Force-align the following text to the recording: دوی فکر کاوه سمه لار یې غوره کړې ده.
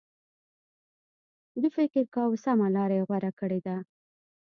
دوی 1.61 1.69
فکر 1.77 2.03
کاوه 2.15 2.37
سمه 2.45 2.67
لار 2.75 2.91
یې 2.97 3.01
غوره 3.07 3.31
کړې 3.39 3.59
ده. 3.65 3.75